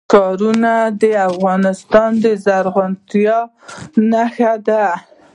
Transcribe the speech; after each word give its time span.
ښارونه 0.11 0.73
د 1.01 1.03
افغانستان 1.29 2.09
د 2.23 2.25
زرغونتیا 2.45 3.37
نښه 4.11 4.53
ده. 4.67 4.85